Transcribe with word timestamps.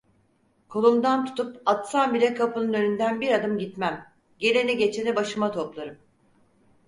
Kolumdan 0.67 1.25
tutup 1.35 1.61
atsan 1.65 2.13
bile 2.13 2.33
kapının 2.33 2.73
önünden 2.73 3.21
bir 3.21 3.31
adım 3.31 3.57
gitmem, 3.57 4.11
geleni 4.39 4.77
geçeni 4.77 5.15
başıma 5.15 5.51
toplarım. 5.51 5.97